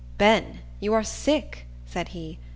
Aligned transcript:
"Ben, 0.17 0.61
you 0.79 0.95
are 0.95 1.03
sick," 1.03 1.67
said 1.85 2.07
he. 2.07 2.39